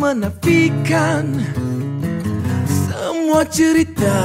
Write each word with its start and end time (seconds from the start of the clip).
menafikan 0.00 1.28
semua 2.64 3.44
cerita 3.44 4.20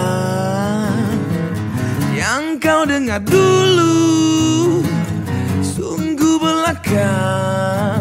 yang 2.16 2.55
kau 2.63 2.88
dengar 2.88 3.20
dulu. 3.20 4.80
Sungguh 5.59 6.39
belaka 6.39 7.11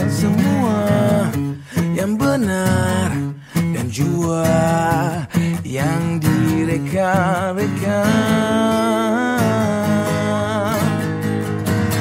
semua 0.06 1.26
yang 1.98 2.14
benar 2.14 3.10
dan 3.74 3.90
jua 3.90 4.54
yang 5.66 6.22
direka-reka. 6.22 8.06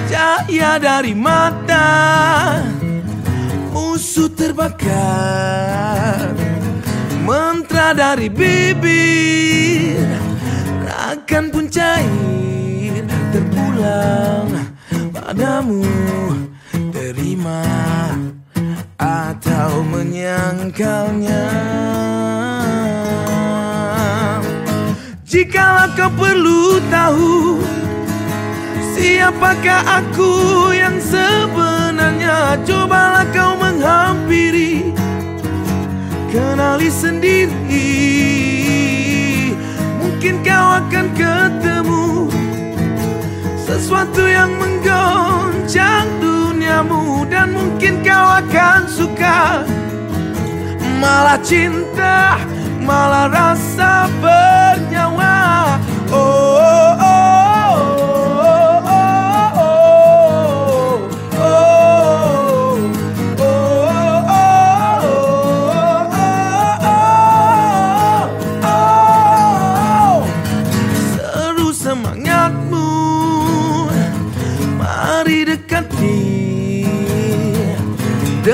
Cahaya 0.06 0.78
dari 0.78 1.18
mata 1.18 2.14
musuh 4.14 4.30
terbakar. 4.30 4.94
Mantra 7.26 7.98
dari 7.98 8.30
bibir 8.30 10.06
Rakan 10.86 11.50
pun 11.50 11.66
cair 11.66 13.02
Terpulang 13.34 14.54
padamu. 15.10 15.82
Terima 16.94 17.66
atau 19.02 19.82
menyangkalnya. 19.82 21.50
Jikalau 25.26 25.90
kau 25.98 26.14
perlu 26.14 26.78
tahu 26.94 27.66
Siapakah 28.94 30.06
aku 30.06 30.32
yang 30.78 31.02
sebenarnya? 31.02 32.62
Cobalah 32.62 33.26
kau 33.34 33.63
menghampiri 33.84 34.96
Kenali 36.32 36.90
sendiri. 36.90 37.92
Mungkin 40.00 40.40
kau 40.42 40.68
akan 40.80 41.06
ketemu 41.14 42.32
Sesuatu 43.60 44.24
yang 44.24 44.56
menggoncang 44.56 46.08
duniamu 46.24 47.28
Dan 47.28 47.52
mungkin 47.54 48.00
kau 48.02 48.28
akan 48.40 48.88
suka 48.88 49.68
Malah 51.04 51.38
cinta 51.44 52.40
Malah 52.82 53.28
rasa 53.30 53.93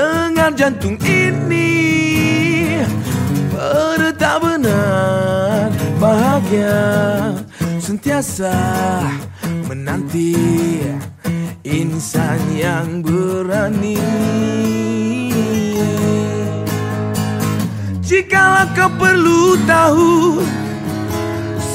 Dengar 0.00 0.56
jantung 0.56 0.96
ini 1.04 1.76
Berdetak 3.52 4.40
benar 4.40 5.68
Bahagia. 6.00 7.36
Sentiasa 7.76 8.56
menanti 9.68 10.80
Insan 11.60 12.40
yang 12.56 13.04
berani. 13.04 14.00
Jikalau 18.00 18.72
kau 18.72 18.88
perlu 18.96 19.60
tahu 19.68 20.40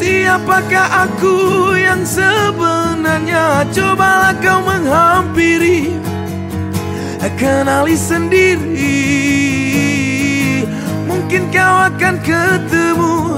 Siapakah 0.02 1.06
aku 1.06 1.38
yang 1.78 2.02
sebenarnya? 2.02 3.70
Cobalah 3.70 4.34
kau 4.42 4.66
menghampiri 4.66 6.15
Kenali 7.36 8.00
sendiri. 8.00 9.04
Mungkin 11.04 11.52
kau 11.52 11.76
akan 11.92 12.16
ketemu 12.24 13.36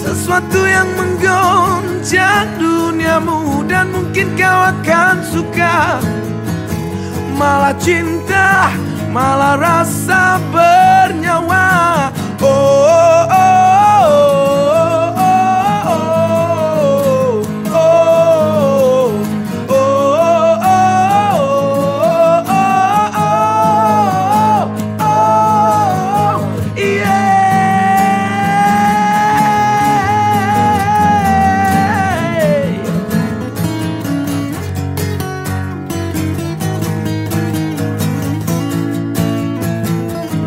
Sesuatu 0.00 0.64
yang 0.64 0.88
menggoncang 0.96 2.48
duniamu 2.56 3.68
Dan 3.68 3.92
mungkin 3.92 4.32
kau 4.32 4.60
akan 4.72 5.16
suka. 5.28 6.00
Malah 7.36 7.76
cinta 7.76 8.72
Malah 9.12 9.60
rasa 9.60 10.40
bernyawa. 10.48 11.68
Oh, 12.42 12.73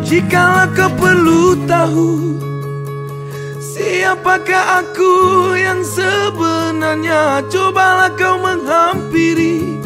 Jikalau 0.08 0.72
kau 0.72 0.88
perlu 0.96 1.52
tahu 1.68 2.40
Siapakah 3.60 4.80
aku 4.80 5.12
yang 5.52 5.84
sebenarnya? 5.84 7.44
Cobalah 7.52 8.08
kau 8.16 8.40
menghampiri 8.40 9.76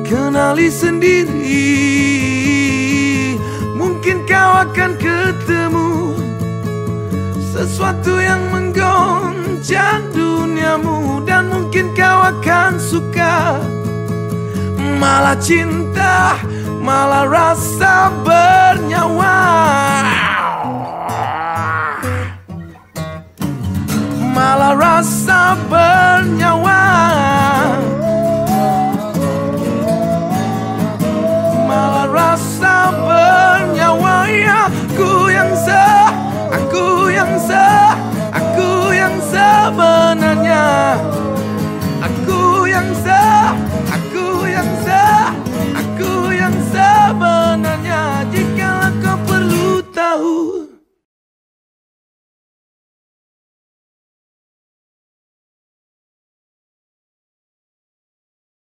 Kenali 0.00 0.72
sendiri. 0.72 1.60
Mungkin 3.76 4.24
kau 4.24 4.64
akan 4.64 4.96
ketemu 4.96 6.16
Sesuatu 7.52 8.16
yang 8.16 8.48
menggoncang 8.48 10.08
duniamu 10.08 11.20
Dan 11.20 11.52
mungkin 11.52 11.92
kau 11.92 12.32
akan 12.32 12.80
suka. 12.80 13.60
Malah 14.80 15.36
cinta 15.36 16.40
Malah 16.80 17.28
rasa 17.28 18.08